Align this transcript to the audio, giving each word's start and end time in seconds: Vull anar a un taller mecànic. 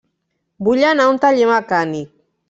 Vull 0.67 0.81
anar 0.91 1.05
a 1.09 1.11
un 1.15 1.19
taller 1.25 1.49
mecànic. 1.51 2.09